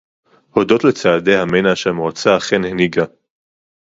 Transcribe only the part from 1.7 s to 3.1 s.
שהמועצה אכן הנהיגה